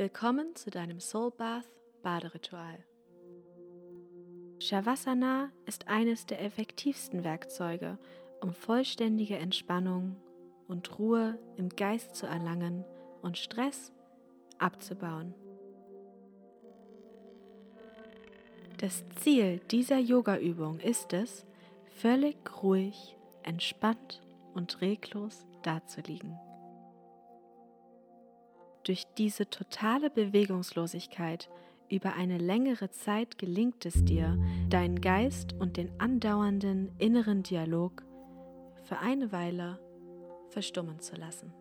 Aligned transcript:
Willkommen 0.00 0.56
zu 0.56 0.70
deinem 0.70 0.98
Soul 0.98 1.30
Bath 1.30 1.66
Baderitual. 2.02 2.78
Shavasana 4.58 5.50
ist 5.66 5.88
eines 5.88 6.24
der 6.24 6.42
effektivsten 6.42 7.22
Werkzeuge, 7.22 7.98
um 8.40 8.54
vollständige 8.54 9.36
Entspannung 9.36 10.16
und 10.68 10.98
Ruhe 10.98 11.38
im 11.58 11.68
Geist 11.68 12.14
zu 12.16 12.24
erlangen 12.24 12.82
und 13.20 13.36
Stress 13.36 13.92
abzubauen. 14.56 15.34
Das 18.78 19.04
Ziel 19.16 19.60
dieser 19.70 19.98
Yoga-Übung 19.98 20.80
ist 20.80 21.12
es, 21.12 21.44
völlig 21.96 22.38
ruhig, 22.62 23.18
entspannt 23.42 24.22
und 24.54 24.80
reglos 24.80 25.46
dazuliegen. 25.62 26.38
Durch 28.84 29.04
diese 29.18 29.48
totale 29.48 30.10
Bewegungslosigkeit 30.10 31.50
über 31.90 32.14
eine 32.14 32.38
längere 32.38 32.90
Zeit 32.90 33.36
gelingt 33.36 33.84
es 33.84 34.04
dir, 34.04 34.38
deinen 34.68 35.00
Geist 35.00 35.54
und 35.54 35.76
den 35.76 35.90
andauernden 36.00 36.92
inneren 36.98 37.42
Dialog 37.42 38.04
für 38.84 38.98
eine 38.98 39.32
Weile 39.32 39.78
verstummen 40.48 41.00
zu 41.00 41.16
lassen. 41.16 41.52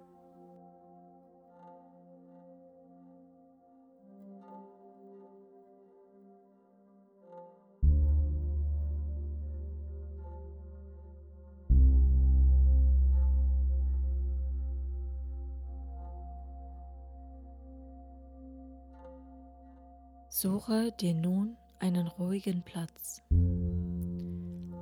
Suche 20.42 20.94
dir 20.94 21.14
nun 21.16 21.58
einen 21.80 22.08
ruhigen 22.08 22.64
Platz. 22.64 23.22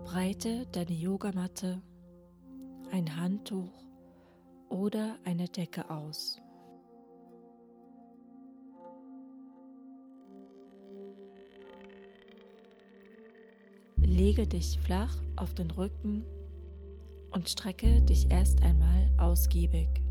Breite 0.05 0.67
deine 0.71 0.93
Yogamatte, 0.93 1.81
ein 2.91 3.19
Handtuch 3.19 3.73
oder 4.69 5.17
eine 5.25 5.47
Decke 5.47 5.89
aus. 5.89 6.39
Lege 13.95 14.45
dich 14.45 14.77
flach 14.81 15.17
auf 15.37 15.55
den 15.55 15.71
Rücken 15.71 16.23
und 17.31 17.49
strecke 17.49 18.03
dich 18.03 18.29
erst 18.29 18.61
einmal 18.61 19.09
ausgiebig. 19.17 20.06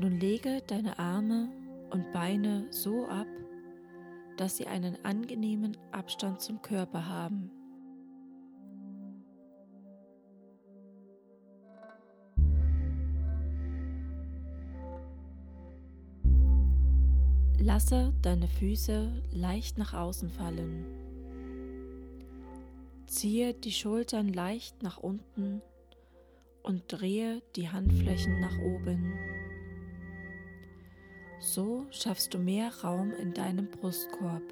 Nun 0.00 0.18
lege 0.18 0.62
deine 0.66 0.98
Arme 0.98 1.50
und 1.90 2.10
Beine 2.10 2.66
so 2.70 3.06
ab, 3.06 3.26
dass 4.38 4.56
sie 4.56 4.66
einen 4.66 4.96
angenehmen 5.04 5.76
Abstand 5.92 6.40
zum 6.40 6.62
Körper 6.62 7.06
haben. 7.06 7.50
Lasse 17.58 18.14
deine 18.22 18.48
Füße 18.48 19.22
leicht 19.32 19.76
nach 19.76 19.92
außen 19.92 20.30
fallen. 20.30 20.86
Ziehe 23.06 23.52
die 23.52 23.72
Schultern 23.72 24.32
leicht 24.32 24.82
nach 24.82 24.96
unten 24.96 25.60
und 26.62 26.84
drehe 26.88 27.42
die 27.54 27.68
Handflächen 27.68 28.40
nach 28.40 28.58
oben. 28.60 29.12
So 31.40 31.86
schaffst 31.90 32.34
du 32.34 32.38
mehr 32.38 32.70
Raum 32.82 33.12
in 33.14 33.32
deinem 33.32 33.70
Brustkorb. 33.70 34.42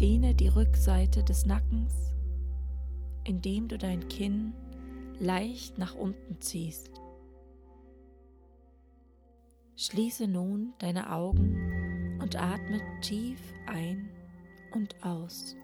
Dehne 0.00 0.34
die 0.34 0.48
Rückseite 0.48 1.24
des 1.24 1.44
Nackens, 1.44 2.14
indem 3.24 3.66
du 3.66 3.76
dein 3.76 4.08
Kinn 4.08 4.54
leicht 5.18 5.78
nach 5.78 5.96
unten 5.96 6.40
ziehst. 6.40 6.90
Schließe 9.76 10.28
nun 10.28 10.74
deine 10.78 11.12
Augen 11.12 11.79
und 12.30 12.40
atme 12.40 12.80
tief 13.00 13.40
ein 13.66 14.08
und 14.70 14.94
aus. 15.02 15.56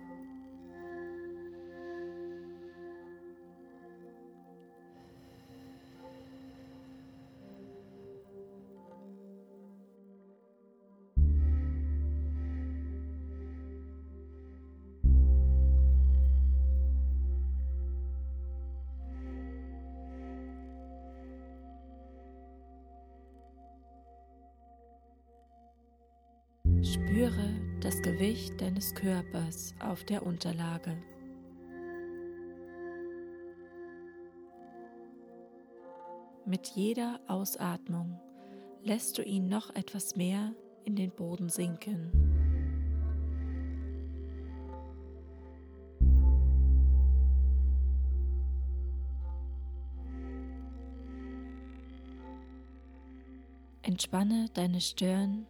Spüre 26.96 27.50
das 27.80 28.00
Gewicht 28.00 28.58
deines 28.58 28.94
Körpers 28.94 29.74
auf 29.80 30.02
der 30.04 30.24
Unterlage. 30.24 30.96
Mit 36.46 36.68
jeder 36.68 37.20
Ausatmung 37.28 38.18
lässt 38.82 39.18
du 39.18 39.22
ihn 39.22 39.46
noch 39.46 39.74
etwas 39.74 40.16
mehr 40.16 40.54
in 40.84 40.96
den 40.96 41.10
Boden 41.10 41.50
sinken. 41.50 42.10
Entspanne 53.82 54.46
deine 54.54 54.80
Stirn 54.80 55.46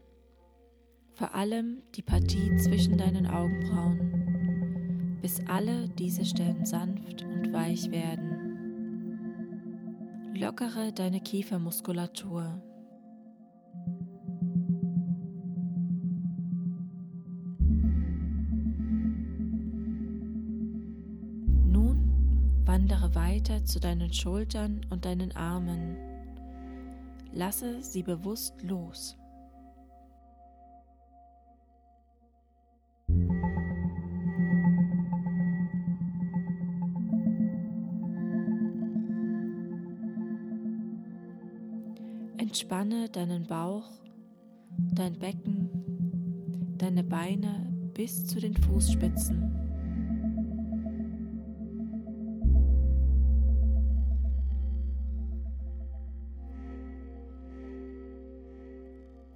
vor 1.16 1.34
allem 1.34 1.82
die 1.94 2.02
Partie 2.02 2.54
zwischen 2.58 2.98
deinen 2.98 3.26
Augenbrauen, 3.26 5.18
bis 5.22 5.40
alle 5.48 5.88
diese 5.88 6.26
Stellen 6.26 6.66
sanft 6.66 7.22
und 7.22 7.54
weich 7.54 7.90
werden. 7.90 8.34
Lockere 10.34 10.92
deine 10.92 11.20
Kiefermuskulatur. 11.20 12.60
Nun 21.64 22.60
wandere 22.66 23.14
weiter 23.14 23.64
zu 23.64 23.80
deinen 23.80 24.12
Schultern 24.12 24.82
und 24.90 25.06
deinen 25.06 25.34
Armen. 25.34 25.96
Lasse 27.32 27.82
sie 27.82 28.02
bewusst 28.02 28.62
los. 28.62 29.16
Entspanne 42.66 43.08
deinen 43.08 43.46
Bauch, 43.46 43.88
dein 44.92 45.16
Becken, 45.20 45.70
deine 46.78 47.04
Beine 47.04 47.72
bis 47.94 48.26
zu 48.26 48.40
den 48.40 48.56
Fußspitzen. 48.56 49.40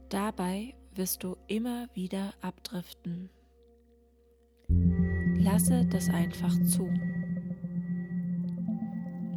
Dabei 0.09 0.75
wirst 0.97 1.23
du 1.23 1.37
immer 1.47 1.87
wieder 1.95 2.35
abdriften. 2.41 3.31
Lasse 5.37 5.87
das 5.87 6.09
einfach 6.09 6.61
zu. 6.65 6.91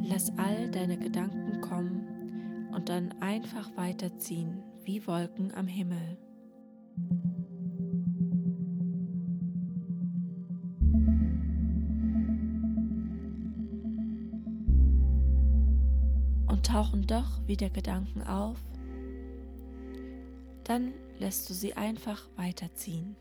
Lass 0.01 0.35
all 0.39 0.71
deine 0.71 0.97
Gedanken 0.97 1.61
kommen 1.61 2.12
und 2.73 2.89
dann 2.89 3.13
einfach 3.21 3.75
weiterziehen 3.77 4.63
wie 4.83 5.05
Wolken 5.05 5.53
am 5.53 5.67
Himmel. 5.67 6.17
Und 16.47 16.65
tauchen 16.65 17.05
doch 17.07 17.47
wieder 17.47 17.69
Gedanken 17.69 18.23
auf, 18.23 18.59
dann 20.63 20.93
lässt 21.19 21.49
du 21.49 21.53
sie 21.53 21.73
einfach 21.75 22.27
weiterziehen. 22.35 23.15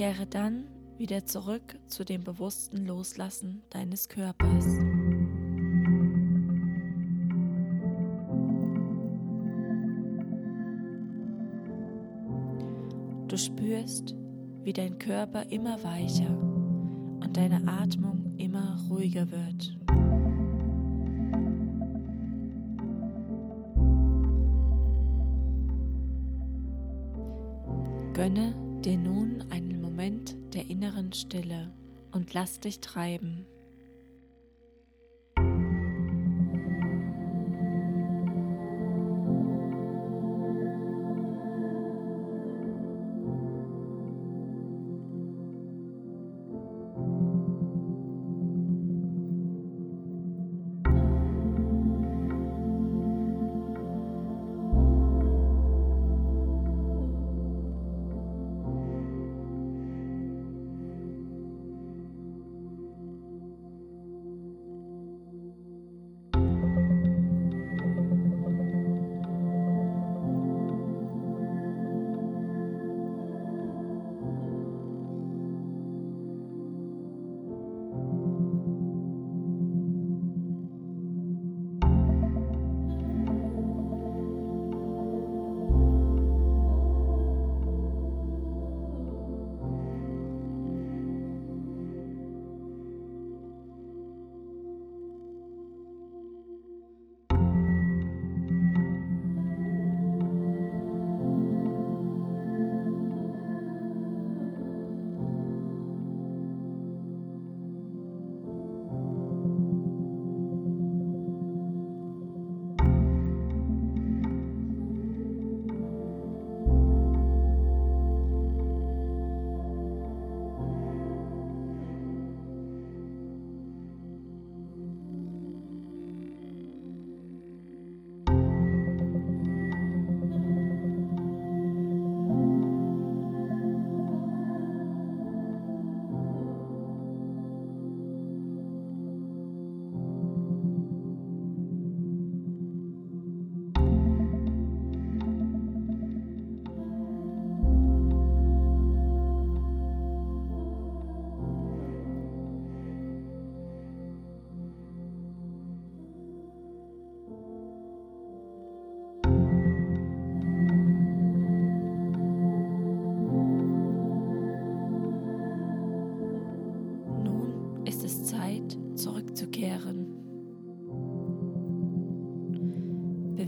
Kehre 0.00 0.24
dann 0.24 0.64
wieder 0.96 1.26
zurück 1.26 1.78
zu 1.86 2.06
dem 2.06 2.24
bewussten 2.24 2.86
Loslassen 2.86 3.60
deines 3.68 4.08
Körpers. 4.08 4.64
Du 13.28 13.36
spürst, 13.36 14.14
wie 14.62 14.72
dein 14.72 14.98
Körper 14.98 15.44
immer 15.50 15.84
weicher 15.84 16.34
und 16.34 17.36
deine 17.36 17.60
Atmung 17.68 18.32
immer 18.38 18.78
ruhiger 18.88 19.30
wird. 19.30 19.76
Gönne 28.14 28.69
dir 28.80 28.96
nun 28.96 29.44
einen 29.50 29.80
Moment 29.80 30.36
der 30.54 30.70
inneren 30.70 31.12
Stille 31.12 31.70
und 32.12 32.32
lass 32.32 32.60
dich 32.60 32.80
treiben. 32.80 33.46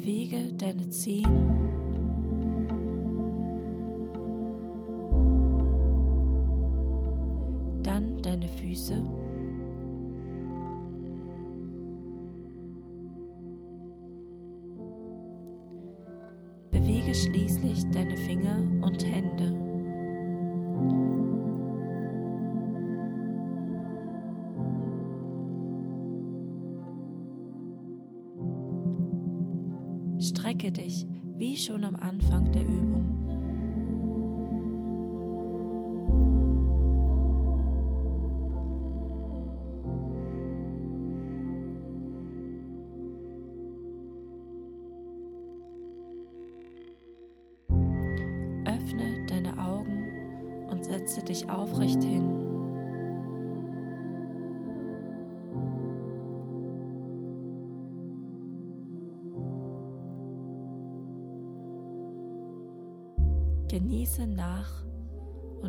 Bewege 0.03 0.53
deine 0.55 0.91
Zehen. 0.91 1.31
Dann 7.85 8.21
deine 8.21 8.49
Füße. 8.49 9.01
Bewege 16.73 17.15
schließlich 17.15 17.89
deine 17.93 18.17
Finger 18.17 18.59
und 18.85 19.07
Hände. 19.07 19.72
Strecke 30.23 30.71
dich 30.71 31.05
wie 31.37 31.57
schon 31.57 31.83
am 31.83 31.97
Anfang 31.97 32.53
der 32.53 32.63
Übung. 32.63 33.19
Öffne 48.65 49.27
deine 49.27 49.59
Augen 49.59 50.69
und 50.71 50.85
setze 50.85 51.21
dich 51.25 51.51
aufrecht 51.51 52.01
hin. 52.05 52.52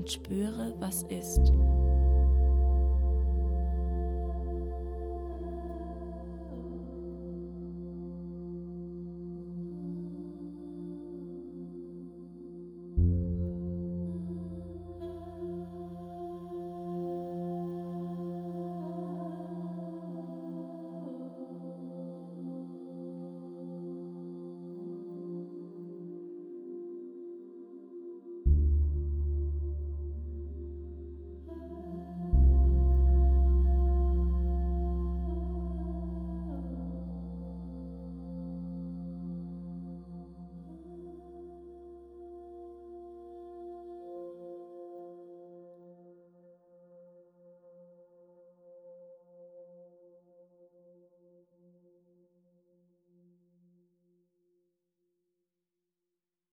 Und 0.04 0.12
spüre, 0.12 0.74
was 0.82 1.04
ist. 1.04 1.54